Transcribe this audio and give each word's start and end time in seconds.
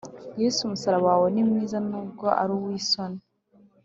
Yesu 0.41 0.59
umusaraba 0.61 1.05
wawe 1.09 1.27
nimwiza 1.31 1.77
nubwo 1.89 2.25
ari 2.41 2.51
uw’isoni 2.57 3.21